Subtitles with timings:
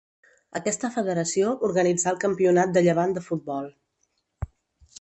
[0.59, 3.69] Aquesta federació organitzà el Campionat de Llevant de futbol.